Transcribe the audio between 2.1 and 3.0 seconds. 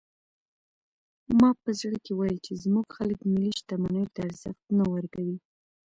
ویل چې زموږ